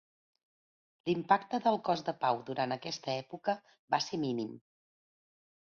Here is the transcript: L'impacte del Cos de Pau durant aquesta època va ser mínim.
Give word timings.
L'impacte 1.09 1.59
del 1.65 1.77
Cos 1.91 2.01
de 2.09 2.15
Pau 2.25 2.41
durant 2.49 2.75
aquesta 2.77 3.13
època 3.25 3.57
va 3.97 4.03
ser 4.09 4.23
mínim. 4.27 4.59